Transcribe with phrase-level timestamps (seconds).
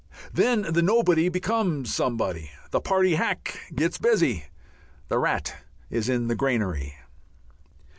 [0.33, 4.45] Then the nobody becomes somebody, the party hack gets busy,
[5.09, 5.55] the rat
[5.91, 6.97] is in the granary....